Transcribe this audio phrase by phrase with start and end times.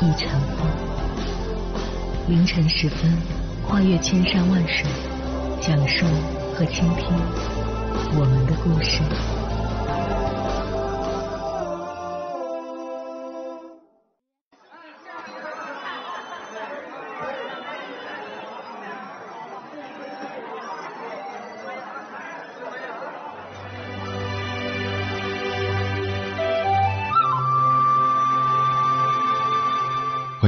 [0.00, 0.64] 一场风，
[2.28, 3.12] 凌晨时分，
[3.66, 4.84] 跨越千山万水，
[5.60, 6.06] 讲述
[6.54, 7.08] 和倾听
[8.16, 9.00] 我们的故事。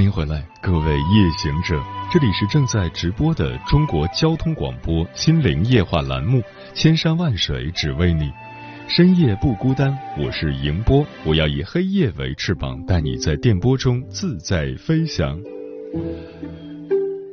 [0.00, 1.78] 欢迎回来，各位夜行者，
[2.10, 6.38] 这里是正在直播的中国交通广播心灵夜话栏目
[6.72, 8.24] 《千山万水只为你》，
[8.88, 15.38] 深夜不孤单，我是迎波，我要以黑夜为翅膀，带你在电波中自在飞翔。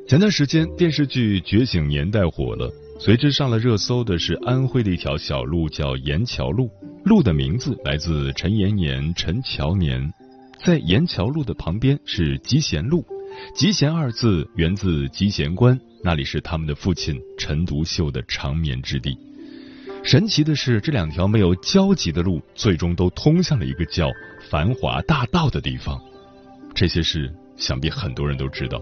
[0.06, 6.70] 前段时间电视剧《觉醒年代》火了，随之上了热搜的是安徽的一条小路，叫盐桥路，
[7.06, 10.12] 路的名字来自陈延年、陈乔年。
[10.66, 13.06] 在沿桥路的旁边是集贤路，
[13.56, 19.18] 集贤二字源自集贤关，那里是他们的父亲陈独秀的长眠之地。
[20.04, 24.10] 神奇的是，这两条没有交集的路，最终都通向了一个叫
[24.50, 26.00] 繁华大道的地方。
[26.74, 28.82] 这些事想必很多人都知道，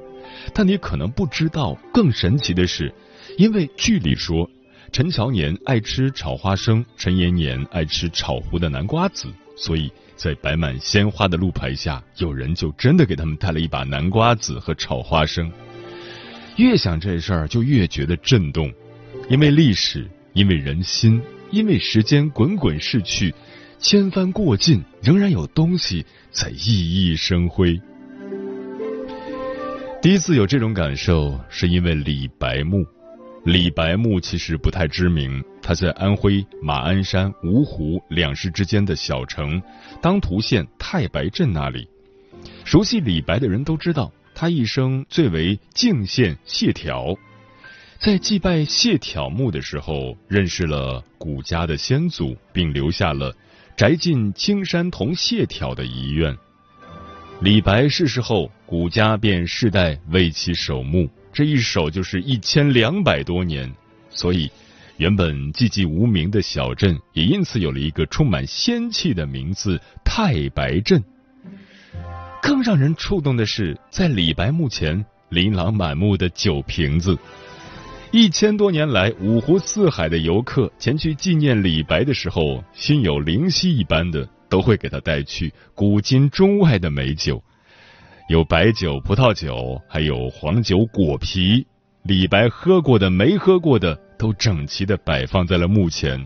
[0.53, 2.93] 但你可能不知道，更神奇的是，
[3.37, 4.49] 因为剧里说
[4.91, 9.91] 陈乔年爱吃炒花生，陈延年爱吃炒糊的南瓜子，所以。
[10.17, 15.51] 在摆满鲜花的路牌下，有人就真的给他们带了一把南瓜子和炒花生。
[16.55, 18.73] 越想这事儿，就越觉得震动，
[19.29, 21.21] 因为历史，因为人心，
[21.51, 23.35] 因为时间滚滚逝去，
[23.77, 27.77] 千帆过尽，仍然有东西在熠熠生辉。
[30.01, 32.85] 第一次有这种感受，是因为李白墓。
[33.43, 39.59] 李白墓其实不太知名，他在安徽马鞍山芜湖两市之间的小城
[39.99, 41.87] 当涂县太白镇那里。
[42.63, 47.17] 熟悉李白的人都知道，他一生最为敬献谢朓。
[47.97, 53.35] 在祭拜谢朓墓的时候，认识了古家的先祖，并留下了
[53.75, 56.37] “宅进青山同谢朓”的遗愿。
[57.41, 61.09] 李白逝世后，古家便世代为其守墓。
[61.33, 63.73] 这一守就是一千两百多年，
[64.11, 64.51] 所以
[64.97, 71.03] 原本寂寂无名的小镇也因此有了一个充满仙气的名字——太白镇。
[72.41, 77.17] 更让人触动的是，在李白墓前琳琅满目的酒瓶子。
[78.11, 87.43] 一千多年来，五湖四海的游客前去纪念李白的时候，心有灵犀一般的都会给他带去古今中外的美酒。
[88.29, 91.67] 有白酒、葡萄酒，还有黄酒、果皮。
[92.03, 96.25] 李白喝过的、没喝过的，都整齐的摆放在了墓前。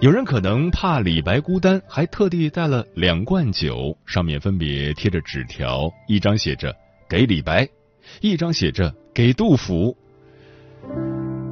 [0.00, 6.74] 有人可能怕李白孤单，还特地带了两罐酒，上面分别贴着纸条，一张写着
[7.08, 7.68] “给李白”，
[8.20, 9.96] 一张写着“给杜甫”。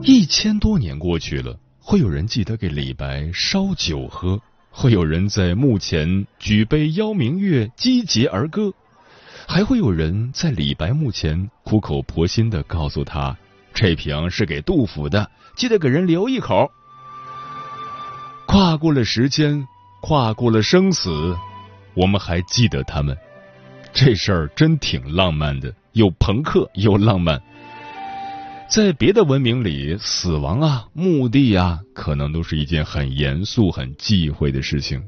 [0.02, 4.40] 一千多年过去了，会有人记得给李白烧酒喝？
[4.72, 8.70] 会有人在墓前举杯邀明月，击节而歌；
[9.46, 13.36] 还会有人在李白墓前苦口婆心的告诉他，
[13.80, 16.70] 这瓶是给杜甫的，记得给人留一口。
[18.46, 19.66] 跨过了时间，
[20.02, 21.34] 跨过了生死，
[21.94, 23.16] 我们还记得他们。
[23.90, 27.40] 这事儿真挺浪漫的，又朋克又浪漫。
[28.68, 35.02] 在别的文明里，死亡啊、墓地啊，可能都是一件很严肃、很忌讳的事情。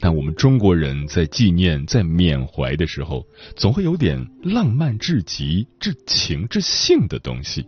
[0.00, 3.24] 但我们中国人在纪念、在缅怀的时候，
[3.54, 7.64] 总会有点浪漫至极、至情至性的东西。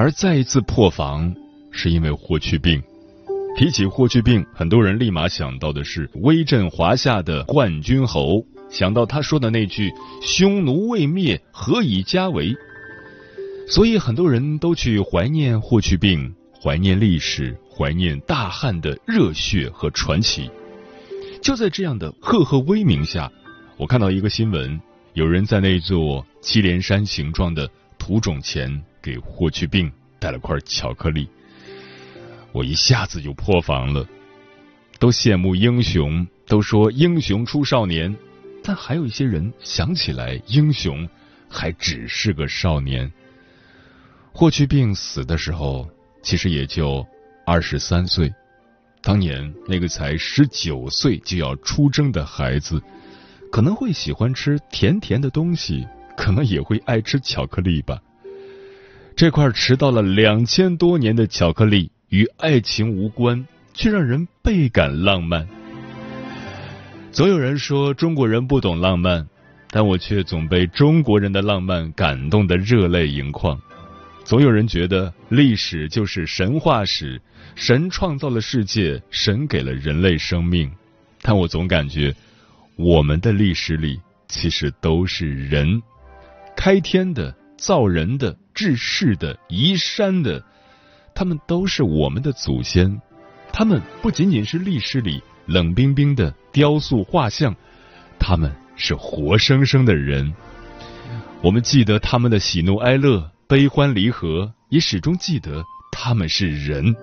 [0.00, 1.34] 而再一次破防，
[1.70, 2.82] 是因为霍去病。
[3.54, 9.92] 提起霍去病，很多人立马想到的是威震华夏的冠军侯，想到他说的那句
[10.24, 12.56] “匈奴未灭，何以家为”。
[13.68, 20.50] 所以很多人都去怀念霍去病，怀念历史，怀念大汉的热血和传奇。
[21.42, 23.30] 就在这样的赫赫威名下，
[23.76, 24.80] 我看到一个新闻，
[25.12, 27.68] 有人在那座祁连山形状的
[27.98, 31.28] 土冢前给霍去病带了块巧克力，
[32.52, 34.06] 我一下子就破防了。
[34.98, 38.14] 都羡慕英雄，都说英雄出少年，
[38.62, 41.08] 但还有一些人想起来，英雄
[41.48, 43.10] 还只是个少年。
[44.32, 45.88] 霍去病死的时候，
[46.22, 47.06] 其实也就
[47.46, 48.30] 二十三岁。
[49.02, 52.78] 当年那个才十九岁就要出征的孩子，
[53.50, 57.98] 可能会喜欢吃甜甜的东西，可能也会爱吃巧克力吧。
[59.20, 65.46] 这块迟到了两千多年的巧克力，与爱情无关，却让人倍感浪漫。
[67.12, 69.28] 总有人说中国人不懂浪漫，
[69.68, 73.60] 但我却总被中国人的浪漫感动的热泪盈眶。
[74.24, 77.20] 总有人觉得历史就是神话史，
[77.54, 80.72] 神创造了世界，神给了人类生命，
[81.20, 82.14] 但我总感觉
[82.74, 85.82] 我们的历史里其实都是人，
[86.56, 90.42] 开天的、造人的、治世的、移山的，
[91.14, 93.00] 他们都是我们的祖先，
[93.52, 97.54] 他们不仅仅是历史里冷冰冰的雕塑画像，
[98.18, 100.32] 他们是活生生的人，
[101.42, 103.30] 我们记得他们的喜怒哀乐。
[103.46, 106.94] 悲欢离合，也始终记得他们是人。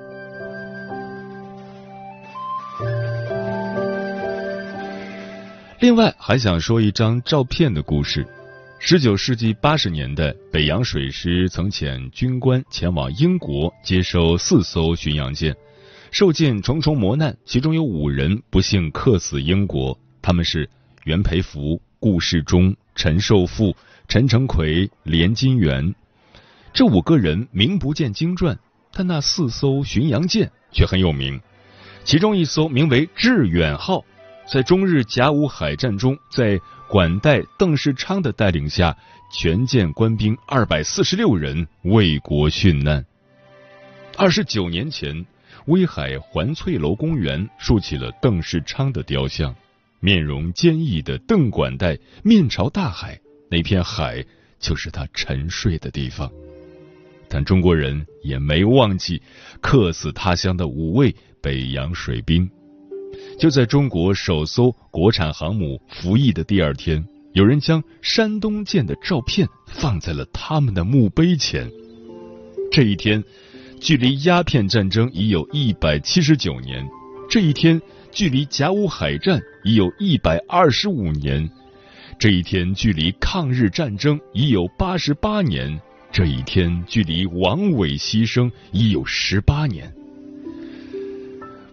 [5.81, 8.25] 另外，还想说一张照片的故事。
[8.79, 15.53] 十九世纪八十年代，北洋水师曾遣军官前往英国接收四艘巡洋舰，
[16.11, 19.97] 受尽重重磨难，其中有五人不幸客死英国。
[20.21, 20.69] 他们是
[21.05, 23.75] 袁培福、顾世忠、陈寿富、
[24.07, 25.93] 陈成奎、连金元。
[26.71, 28.57] 这五个人名不见经传，
[28.93, 31.41] 但那四艘巡洋舰却很有名。
[32.05, 34.05] 其中一艘名为“致远号”，
[34.49, 38.95] 在中日甲午海战中，在管带邓世昌的带领下，
[39.31, 43.05] 全舰官兵二百四十六人为国殉难。
[44.15, 45.25] 二十九年前，
[45.65, 49.53] 威海环翠楼公园竖起了邓世昌的雕像，
[49.99, 53.19] 面容坚毅的邓管带面朝大海，
[53.51, 54.23] 那片海
[54.57, 56.31] 就是他沉睡的地方。
[57.27, 59.21] 但中国人也没忘记
[59.59, 62.49] 客死他乡的五位北洋水兵。
[63.39, 71.69] 就在中国首艘国产航母服役的第二天，有人将山东舰的照片放在了他们的墓碑前。
[72.71, 73.23] 这一天，
[73.79, 76.83] 距离鸦片战争已有一百七十九年；
[77.29, 77.81] 这一天，
[78.11, 81.47] 距离甲午海战已有一百二十五年；
[82.19, 85.79] 这一天，距离抗日战争已有八十八年。
[86.11, 89.93] 这一天距离王伟牺牲已有十八年。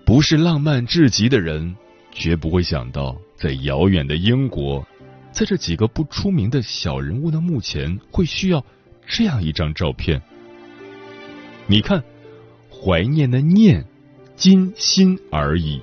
[0.05, 1.75] 不是浪漫至极的人，
[2.12, 4.87] 绝不会想到，在遥远的英国，
[5.33, 8.65] 在这几个不出名的小人物的墓前，会需要
[9.06, 10.21] 这样一张照片。
[11.67, 12.05] 你看，
[12.71, 13.83] 怀念的念，
[14.37, 15.81] 今心而已。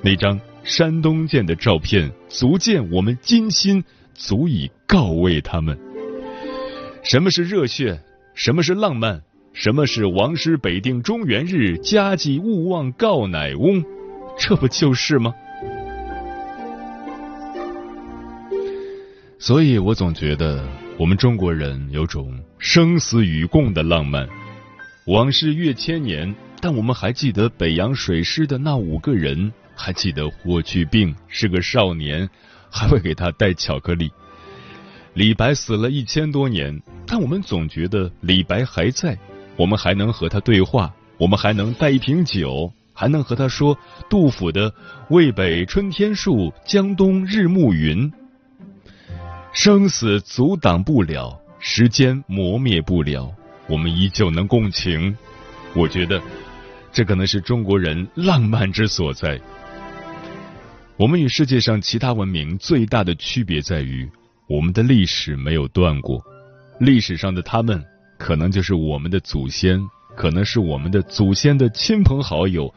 [0.00, 3.84] 那张山东舰的照片，足见我们今心，
[4.14, 5.78] 足以告慰他们。
[7.02, 8.00] 什么是热血？
[8.34, 9.22] 什么是浪漫？
[9.52, 13.84] 什么是王师北定中原日，家祭勿忘告乃翁？
[14.38, 15.34] 这不就是吗？
[19.38, 20.64] 所以我总觉得
[20.98, 24.28] 我们中国人有种生死与共的浪漫。
[25.06, 32.28] 往事越千年，但我们还记得北洋水师的那五个人，还记得霍去病是个少年，
[32.70, 34.10] 还会给他带巧克力。
[35.14, 39.18] 李白死了一千多年，但我们总觉得李白还在，
[39.60, 43.76] 我们还能和他对话，我们还能带一瓶酒，还能和他说
[44.08, 44.72] 杜甫的
[45.12, 48.10] “渭北春天树，江东日暮云”。
[49.52, 53.30] 生死阻挡不了，时间磨灭不了，
[53.68, 55.14] 我们依旧能共情。
[55.74, 56.18] 我觉得，
[56.90, 59.38] 这可能是中国人浪漫之所在。
[60.96, 64.10] 我们与世界上其他文明最大的区别在于。
[64.46, 66.18] 我们的历史没有断过，
[66.80, 67.84] 历史上的他们
[68.20, 69.80] 可能就是我们的祖先，
[70.14, 72.72] 可能是我们的祖先的亲朋好友，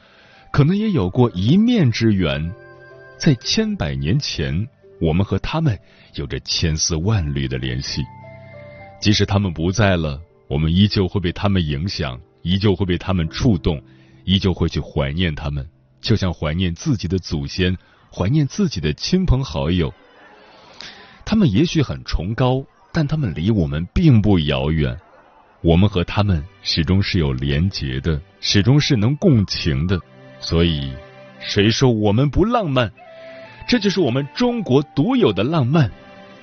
[0.54, 2.50] 可能也有过一面之缘。
[3.18, 4.66] 在千百年前，
[5.02, 5.78] 我们和他们
[6.16, 8.02] 有着千丝万缕的联系。
[9.02, 13.84] 即使他们不在了，我们依旧会被他们影响，依旧会被他们触动，
[14.24, 15.68] 依旧会去怀念他们，
[16.00, 17.78] 就像怀念自己的祖先，
[18.10, 19.94] 怀念自己的亲朋好友。
[21.26, 24.98] 他们也许很崇高，但他们离我们并不遥远。
[25.64, 29.98] 我们和他们始终是有连结的，始终是能共情的。
[30.42, 30.92] 所以，
[31.40, 32.92] 谁说我们不浪漫？
[33.66, 35.90] 这就是我们中国独有的浪漫。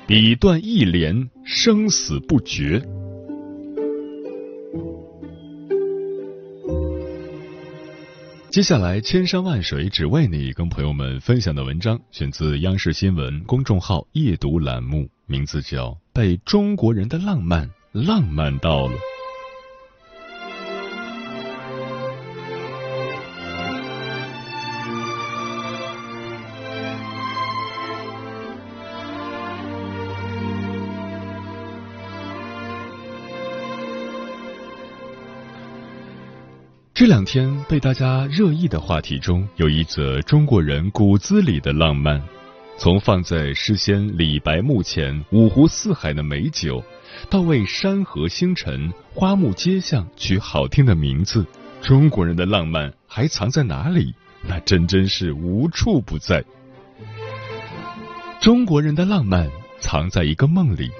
[0.06, 2.82] 笔断意连，生死不绝。
[8.50, 18.94] 接下来，千山万水只为你，跟朋友们分享的文章选自央视新闻公众号夜读栏目，名字叫《被中国人的浪漫浪漫到了》。
[37.00, 42.22] 这两天被大家热议的话题中，有一则中国人骨子里的浪漫。
[42.76, 46.84] 从放在诗仙李白墓前五湖四海的美酒，
[47.30, 51.46] 到为山河星辰、花木街巷取好听的名字，
[51.80, 54.14] 中国人的浪漫还藏在哪里？
[54.42, 56.44] 那真真是无处不在。
[58.42, 60.90] 中国人的浪漫藏在一个梦里。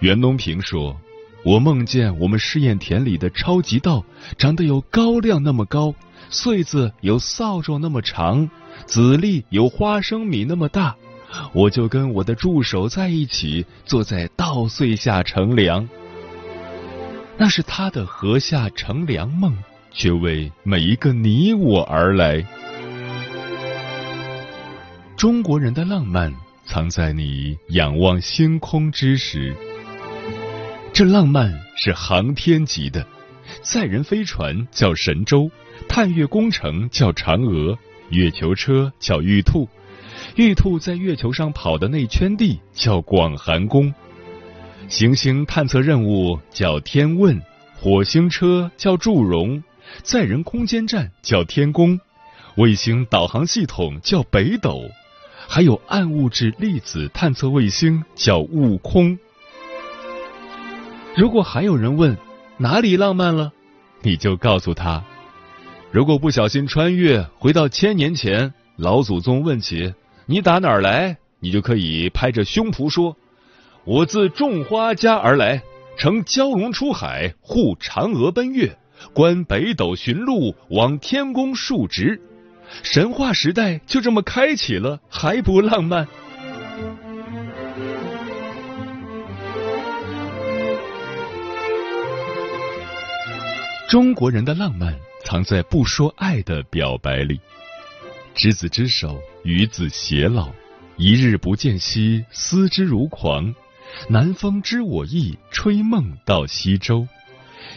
[0.00, 1.00] 袁隆平说。
[1.42, 4.04] 我梦见我们试验田里的超级稻
[4.36, 5.94] 长得有高粱那么高，
[6.28, 8.48] 穗子有扫帚那么长，
[8.86, 10.94] 籽粒有花生米那么大。
[11.52, 15.88] 我就跟我的助手在一起，坐在稻穗下乘凉。
[17.38, 19.56] 那是他的禾下乘凉梦，
[19.92, 22.44] 却为每一个你我而来。
[25.16, 26.34] 中国人的浪漫
[26.66, 29.56] 藏在你仰望星空之时。
[30.92, 33.06] 这浪漫是航天级的，
[33.62, 35.50] 载人飞船叫神舟，
[35.88, 37.78] 探月工程叫嫦娥，
[38.10, 39.68] 月球车叫玉兔，
[40.36, 43.94] 玉兔在月球上跑的那圈地叫广寒宫，
[44.88, 47.40] 行星探测任务叫天问，
[47.76, 49.62] 火星车叫祝融，
[50.02, 51.98] 载人空间站叫天宫，
[52.56, 54.90] 卫星导航系统叫北斗，
[55.48, 59.18] 还有暗物质粒子探测卫星叫悟空。
[61.20, 62.16] 如果还有人问
[62.56, 63.52] 哪里浪漫了，
[64.00, 65.04] 你就告诉他：
[65.90, 69.92] 如果不小心穿越回到千年前，老祖宗问起
[70.24, 73.18] 你打哪儿来，你就可以拍着胸脯说
[73.84, 75.62] ：“我自种花家而来，
[75.98, 78.78] 乘蛟龙出海，护嫦娥奔月，
[79.12, 82.18] 观北斗寻路，往天宫述职。”
[82.82, 86.08] 神话时代就这么开启了，还不浪漫？
[93.90, 97.40] 中国人的浪漫藏在不说爱的表白里。
[98.36, 100.48] 执子之手，与子偕老，
[100.96, 103.52] 一日不见兮，思之如狂。
[104.08, 107.04] 南风知我意，吹梦到西洲。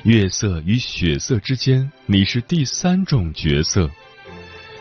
[0.03, 3.89] 月色与雪色之间，你是第三种角色。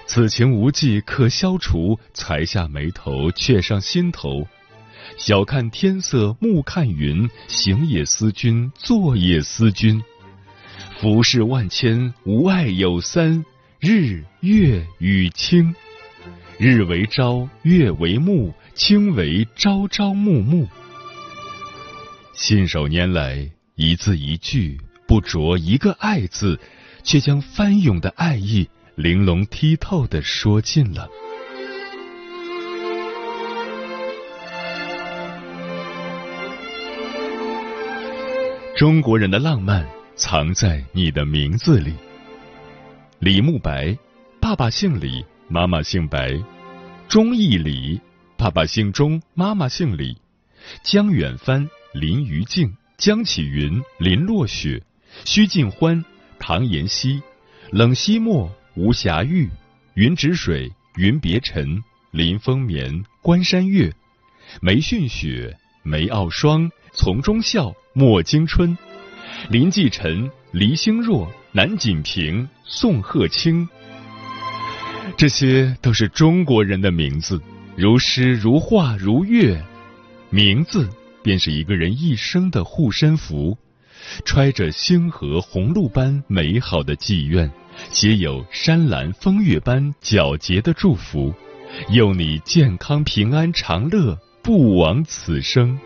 [0.05, 4.47] 此情无计可消除，才下眉头，却上心头。
[5.17, 10.03] 晓看天色，暮看云，行也思君，坐也思君。
[11.03, 13.45] 浮世万千，无爱有三：
[13.81, 15.75] 日、月与卿。
[16.59, 20.65] 日为朝，月为暮，卿为朝朝暮暮。
[22.35, 26.57] 信手拈来，一字一句，不着一个爱字，
[27.03, 31.09] 却将翻涌的爱意玲珑剔透的说尽了。
[38.77, 39.85] 中国人的浪漫。
[40.15, 41.95] 藏在你的名字里。
[43.19, 43.97] 李慕白，
[44.41, 46.39] 爸爸姓李，妈妈姓白。
[47.09, 48.01] 钟义礼，
[48.37, 50.17] 爸爸姓钟，妈妈姓李。
[50.83, 54.83] 江远帆，林于静，江启云，林落雪。
[55.25, 56.05] 须尽欢，
[56.39, 57.23] 唐延熙。
[57.71, 59.49] 冷溪墨，吴霞玉。
[59.95, 61.83] 云止水，云别尘。
[62.11, 63.93] 林风眠，关山月。
[64.61, 66.71] 梅逊雪，梅傲霜。
[66.95, 68.77] 丛中笑，莫惊春。
[69.49, 73.69] 林继晨、黎星若、南锦平、宋鹤清，
[75.17, 77.41] 这些都是中国人的名字，
[77.77, 79.61] 如诗如画如月，
[80.31, 80.89] 名字
[81.23, 83.57] 便是一个人一生的护身符，
[84.25, 87.51] 揣着星河红露般美好的寄愿，
[87.91, 91.35] 写有山岚风月般皎洁的祝福，
[91.91, 95.79] 佑你健康平安长乐，不枉此生。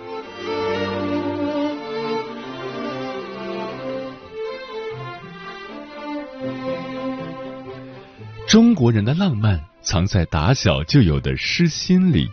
[8.56, 12.30] 中国人的浪漫藏在打小就有的诗心里。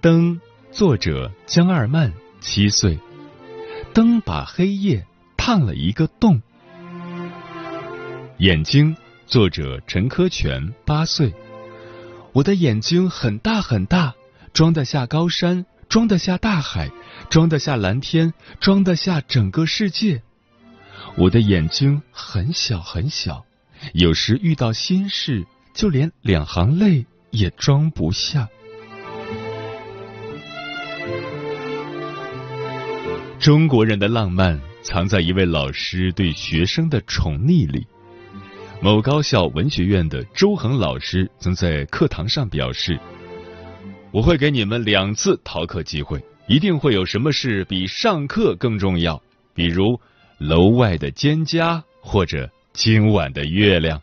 [0.00, 2.96] 灯，作者江二曼，七岁。
[3.92, 5.04] 灯把黑夜
[5.36, 6.40] 烫了一个洞。
[8.38, 8.96] 眼睛，
[9.26, 11.34] 作者陈科全，八岁。
[12.30, 14.14] 我的眼睛很大很大，
[14.52, 16.92] 装得下高山，装得下大海，
[17.28, 20.22] 装得下蓝天，装得下整个世界。
[21.16, 23.44] 我的眼睛很小很小。
[23.92, 25.44] 有时遇到心事，
[25.74, 28.48] 就连两行泪也装不下。
[33.38, 37.86] 中国人的浪漫藏在一位老师对学生的宠溺里。
[38.82, 42.98] 某高校文学院的周恒老师曾在课堂上表示
[44.12, 49.22] ：“我会给你们两次逃课机会，一定会有什么事比上课更重要，
[49.54, 50.00] 比如
[50.38, 54.00] 楼外的蒹葭或者今晚的月亮。”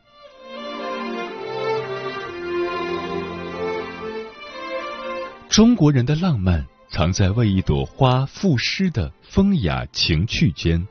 [5.50, 10.88] 中国人的浪漫藏在为一朵花赋诗的风雅情趣间。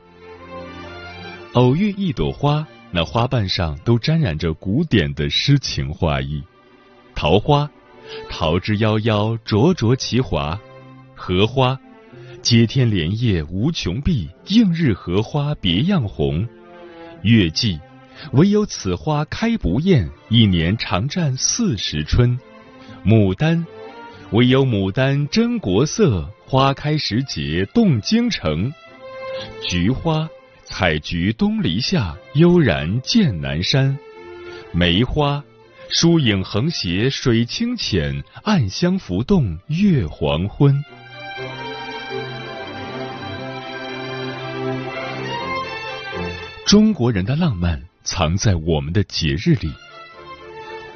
[1.53, 2.67] 偶遇一朵花。
[2.89, 6.41] 那花瓣上都沾染着古典的诗情画意，
[7.13, 7.69] 桃花，
[8.29, 10.57] 桃之夭夭，灼灼其华；
[11.13, 11.77] 荷花，
[12.41, 16.47] 接天莲叶无穷碧，映日荷花别样红。
[17.27, 17.77] 月季，
[18.31, 22.39] 唯有此花开不厌，一年常占四时春。
[23.05, 23.65] 牡丹，
[24.31, 28.71] 唯有牡丹真国色，花开时节动京城。
[29.67, 30.27] 菊花。
[30.69, 33.97] 采菊东篱下，悠然见南山。
[34.73, 35.41] 梅花，
[35.89, 40.83] 疏影横斜水清浅，暗香浮动月黄昏。
[46.67, 49.71] 中国人的浪漫藏在我们的节日里，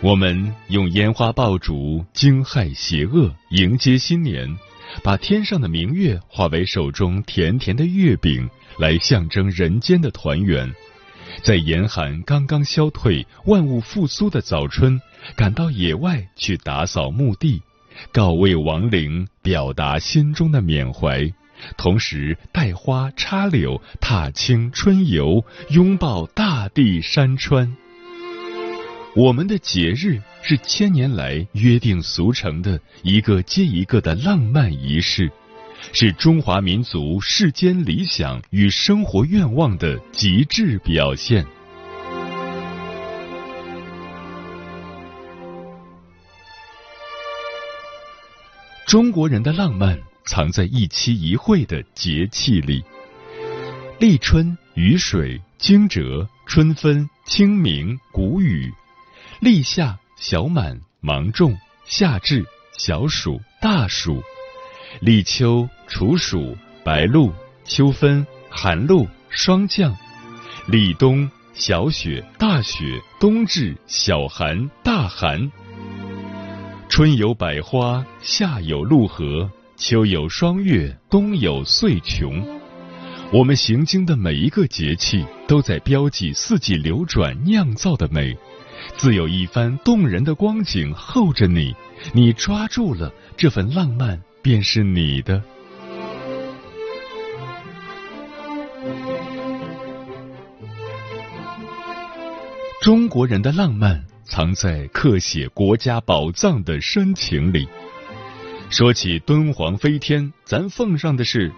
[0.01, 4.53] 我们用烟花爆竹惊骇邪恶，迎接新年，
[5.01, 8.49] 把天上的明月化为手中甜甜的月饼。
[8.77, 10.69] 来象征人间的团圆，
[11.41, 14.99] 在严寒刚刚消退、万物复苏的早春，
[15.37, 17.61] 赶到野外去打扫墓地，
[18.11, 21.31] 告慰亡灵，表达心中的缅怀，
[21.77, 27.75] 同时带花插柳，踏青春游，拥抱大地山川。
[29.15, 35.31] 我们的节日是千年来约定俗成的一个接一个的浪漫仪式。
[35.93, 41.43] 是中华民族世间理想与生活愿望的极致表现。
[48.85, 52.83] 中国人的浪漫藏在一期一会的节气里：
[53.99, 58.69] 立春、雨水、惊蛰、春分、清明、谷雨；
[59.39, 61.53] 立夏、小满、芒种；
[61.85, 62.45] 夏至、
[62.77, 64.21] 小暑、大暑。
[64.99, 69.93] 立秋、处暑、白露、秋分、寒露、霜降；
[70.67, 75.51] 立冬、小雪、大雪、冬至、小寒、大寒。
[76.89, 79.49] 春有百花，夏有露荷，
[79.81, 82.47] 秋有霜月，冬有岁穷。
[83.33, 88.37] 我们行经的每一个节气，都在标记四季流转酿造的美，
[88.95, 91.75] 自有一番动人的光景候着你。
[92.13, 94.21] 你抓住了这份浪漫。
[94.43, 95.39] 便是你的。
[102.81, 107.67] 中国人的浪漫藏在刻写国家宝藏的深情里。
[108.71, 111.51] 说起敦煌飞天，咱奉上的是：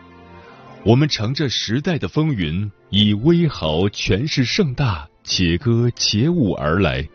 [0.84, 7.08] 我们乘着时代的风云，以威豪诠释盛大，且歌且舞而来。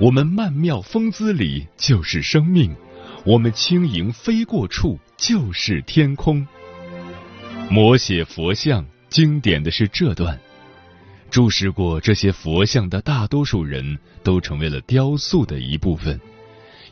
[0.00, 2.74] 我们曼妙风姿里就是生命。
[3.26, 6.46] 我们轻盈飞过处就是天空。
[7.70, 10.40] 摹写佛像，经典的是这段。
[11.30, 16.18] 注视过这些佛像的大多数人都成为了雕塑的一部分。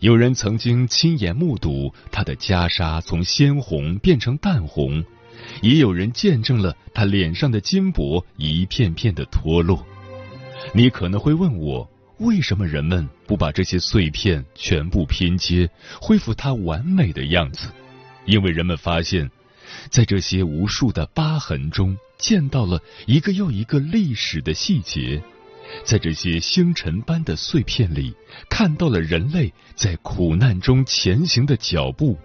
[0.04, 5.02] 有人曾经亲眼目睹他的袈裟从鲜红变成淡红，
[5.62, 9.82] 也有人见证了他脸上的金箔一片片的脱落。
[10.74, 11.88] 你可能会问我。
[12.18, 17.68] 为什么人们不把这些碎片全部拼接，恢复它完美的样子？
[18.26, 19.30] 因为人们发现，
[19.88, 25.20] 在这些无数的疤痕中，见到了一个又一个历史的细节；
[25.84, 28.14] 在这些星辰般的碎片里，
[28.48, 32.18] 看到了人类在苦难中前行的脚步。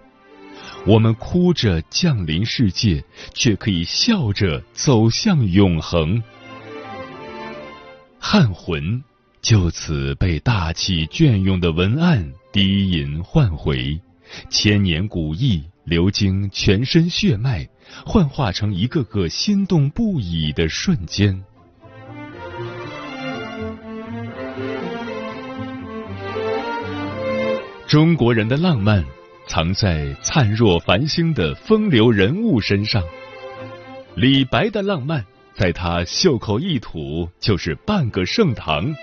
[0.86, 6.22] 我们哭着降临世界，却可以笑着走向永恒。
[8.18, 9.02] 汉魂。
[9.42, 13.98] 就此被大气隽永的文案低吟唤回，
[14.50, 17.66] 千年古意流经全身血脉，
[18.04, 21.42] 幻化成一个个心动不已的瞬间。
[27.90, 29.04] 中国人的浪漫
[29.48, 33.02] 藏在灿若繁星的风流人物身上，
[34.14, 35.26] 李白的浪漫，
[35.56, 38.94] 在他袖口一吐就是半个盛唐。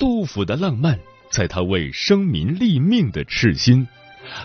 [0.00, 0.98] 杜甫的浪漫，
[1.30, 3.86] 在他为生民立命的赤心。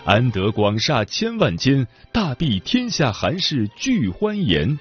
[0.04, 4.78] 安得广厦千万间，大庇天下寒士俱欢颜。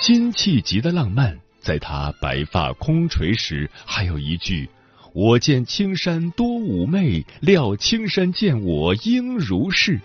[0.00, 4.70] 辛弃疾的浪漫，在他白发空垂时，还有一句
[5.12, 10.00] ：“我见青山多妩媚，料青山见我应如是。”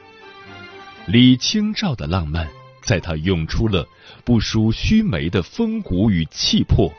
[1.05, 2.47] 李清照的浪漫，
[2.83, 3.85] 在他涌出了
[4.23, 6.91] 不输须眉的风骨与气魄。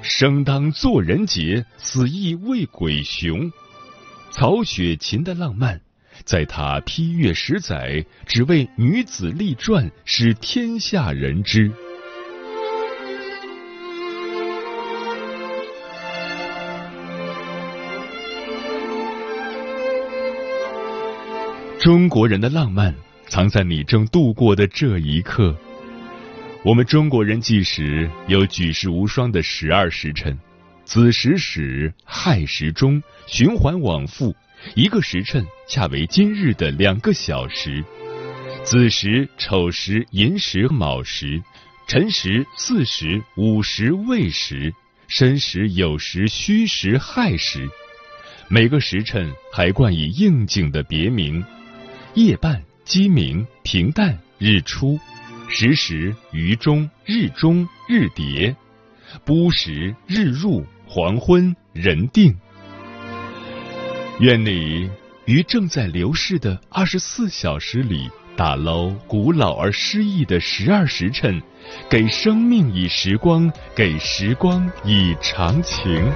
[0.00, 3.52] 生当作人杰，死亦为鬼雄。
[4.30, 5.80] 曹雪芹的浪漫。
[6.24, 11.72] 在他批阅十载，只为女子立传，使天下人知。
[21.82, 22.94] 中国人的浪漫
[23.26, 25.52] 藏在你正度过的这一刻。
[26.64, 30.38] 我们中国人计时有举世无双的十二时辰，
[30.84, 34.32] 子时始，亥时终，循环往复。
[34.76, 37.84] 一个时辰恰为今日的两个小时，
[38.62, 41.42] 子时、丑时、寅时、卯时，
[41.88, 44.72] 辰时、巳时、午时、未时，
[45.08, 47.68] 申时、酉时、戌时、亥时。
[48.46, 51.44] 每个时辰还冠以应景的别名：
[52.14, 54.98] 夜半、鸡鸣、平淡、日出、
[55.48, 58.54] 时时、于中、日中、日叠、
[59.24, 62.36] 不时、日入、黄昏、人定。
[64.20, 64.90] 愿你
[65.24, 71.40] 于正在流逝的二十四小时里，打捞古老而诗意的十二时辰，
[71.88, 76.12] 给生命以时光，给时光以长情。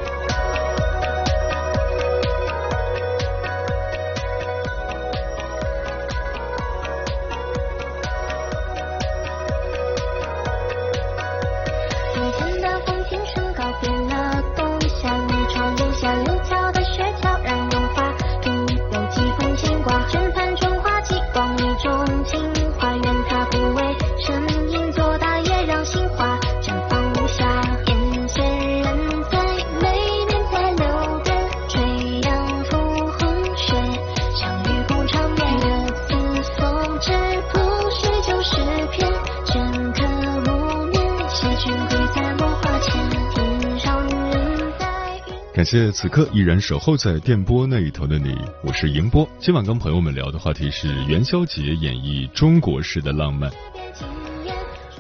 [45.67, 49.29] 谢此刻依然守候在电波那一头的你，我是迎波。
[49.41, 53.51] 今晚跟朋友们聊的话题是元宵节演绎中国式的浪漫。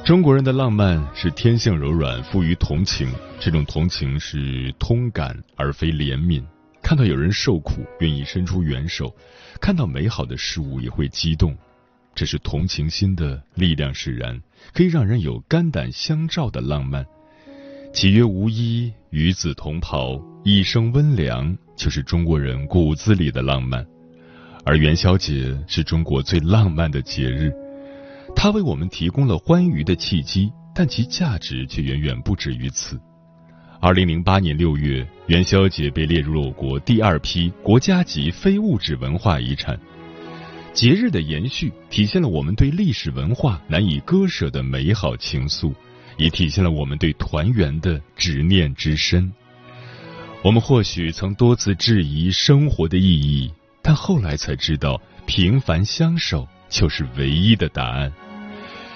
[0.04, 6.42] 中国人的浪漫是天性柔软，富于同情，这种同情是通感而非怜悯。
[6.82, 9.06] 看到有人受苦，愿意伸出援手；
[9.60, 11.56] 看到美好的事物，也会激动。
[12.12, 14.42] 这是同情心的力量使然，
[14.74, 17.06] 可以让人有肝胆相照的浪漫。
[17.92, 23.84] 岂曰无衣，与子同袍，一生温凉，就是中国人骨子里的浪漫。
[24.64, 27.52] 而元宵节是中国最浪漫的节日，
[28.36, 32.96] 它为我们提供了欢愉的契机，但其价值却远远不止于此。
[33.80, 39.76] 二零零八年六月，元宵节被列入我国第二批国家级非物质文化遗产。
[40.72, 45.74] 节日的延续，体现了我们对历史文化难以割舍的美好情愫。
[46.16, 49.32] 也体现了我们对团圆的执念之深。
[50.46, 58.12] 我们或许曾多次质疑生活的意义，但后来才知道，平凡相守就是唯一的答案。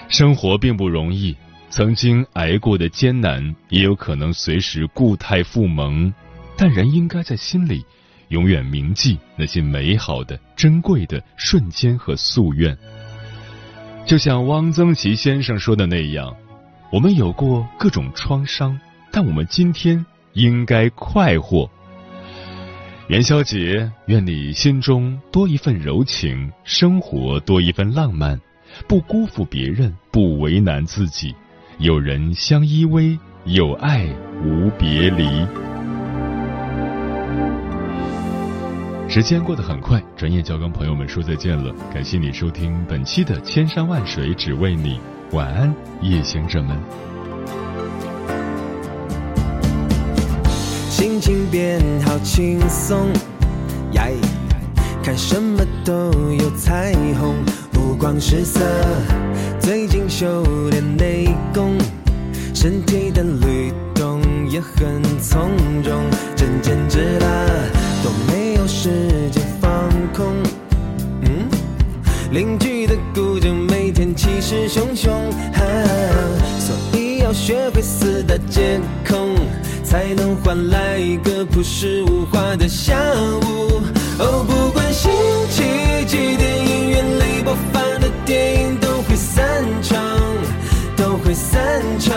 [0.07, 1.35] 生活并不容易，
[1.69, 6.13] 曾经挨过的艰难，也有可能随时固态复萌。
[6.55, 7.83] 但人应该在心里
[8.29, 12.77] 永远铭记那些美好的、珍贵的瞬间和夙愿。
[14.05, 16.33] 就像汪曾祺先生说的那样。
[16.93, 18.79] 我们有过各种创伤，
[19.11, 21.69] 但我们今天应该快活。
[23.07, 28.39] 元宵节，愿你心中多一份柔情，生活多一份浪漫，
[28.87, 31.35] 不辜负别人，不为难自己。
[31.79, 34.07] 有人相依偎，有爱
[34.43, 35.25] 无别离。
[39.09, 41.75] 时间过得很快，转眼就要跟朋友们说再见了。
[41.93, 44.97] 感谢你收听本期的《千山万水只为你》。
[45.35, 47.10] 晚安，夜行者们。
[51.01, 53.11] 心情变好轻松，
[53.93, 54.05] 呀，
[55.01, 57.33] 看什么都有彩虹，
[57.75, 58.59] 五光十色。
[59.59, 61.75] 最近修炼内功，
[62.53, 65.49] 身体的律动也很从
[65.83, 66.07] 容。
[66.35, 67.47] 真简直了，
[68.03, 68.91] 都没有时
[69.31, 70.27] 间放空。
[71.23, 71.49] 嗯，
[72.31, 73.59] 邻居的古筝。
[74.15, 75.11] 气势汹汹，
[76.59, 79.35] 所以要学会四大皆空。
[79.91, 82.95] 才能换来一个朴实无华的下
[83.41, 83.81] 午。
[84.19, 85.11] 哦，不管星
[85.49, 89.43] 期几，电影院里播放的电影都会散
[89.83, 89.99] 场，
[90.95, 92.15] 都会散场。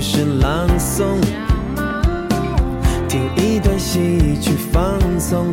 [0.00, 1.20] 是朗诵。
[3.06, 5.52] 听一段戏曲放松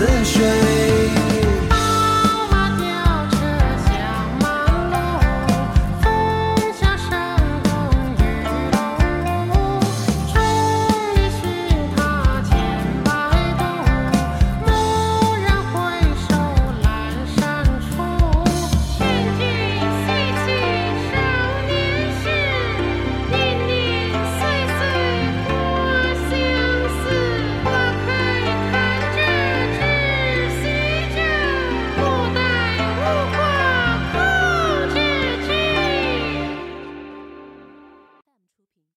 [0.00, 0.49] 自学。